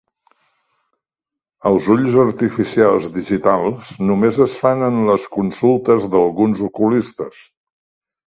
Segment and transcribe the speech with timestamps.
[1.71, 7.45] Els ulls artificials digitals només es fan en les consultes d'alguns oculistes.